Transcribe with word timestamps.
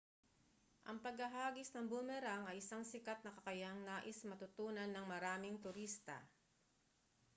ang 0.89 0.97
paghahagis 1.05 1.69
ng 1.77 1.85
boomerang 1.91 2.43
ay 2.49 2.57
isang 2.63 2.81
sikat 2.91 3.19
na 3.21 3.31
kakayahang 3.37 3.81
nais 3.89 4.17
matutunan 4.29 4.89
ng 4.91 5.05
maraming 5.13 5.57
turista 5.65 6.17